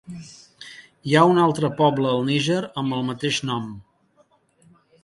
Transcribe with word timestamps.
Hi 1.09 1.13
ha 1.19 1.25
un 1.33 1.41
altre 1.43 1.71
poble 1.83 2.15
al 2.15 2.27
Níger 2.31 2.59
amb 2.85 2.99
el 2.99 3.07
mateix 3.13 3.43
nom. 3.53 3.71